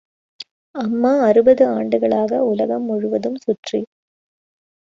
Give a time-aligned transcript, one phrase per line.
[0.75, 3.81] அம்மா அறுபது ஆண்டுகளாக உலகம் முழுவதும் சுற்றி.